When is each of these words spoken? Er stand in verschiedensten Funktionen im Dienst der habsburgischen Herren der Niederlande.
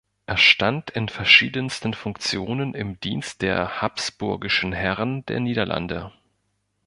Er 0.25 0.37
stand 0.37 0.89
in 0.89 1.09
verschiedensten 1.09 1.93
Funktionen 1.93 2.73
im 2.73 2.99
Dienst 3.01 3.43
der 3.43 3.83
habsburgischen 3.83 4.73
Herren 4.73 5.23
der 5.27 5.39
Niederlande. 5.41 6.11